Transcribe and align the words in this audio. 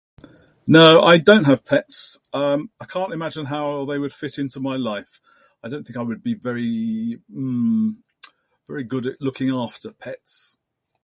No, 0.65 1.03
I 1.03 1.19
don't 1.19 1.43
have 1.43 1.63
pets. 1.65 2.19
Um, 2.33 2.71
I 2.79 2.85
can't 2.85 3.13
imagine 3.13 3.45
how 3.45 3.67
well 3.67 3.85
they 3.85 3.99
would 3.99 4.11
fit 4.13 4.39
into 4.39 4.59
my 4.59 4.75
life. 4.75 5.21
I 5.63 5.69
don't 5.69 5.85
think 5.85 5.95
I 5.97 6.01
would 6.01 6.23
be 6.23 6.33
very, 6.33 7.19
hmm, 7.31 7.91
very 8.67 8.83
good 8.83 9.05
at 9.05 9.21
looking 9.21 9.49
after 9.51 9.91
pets. 9.93 10.57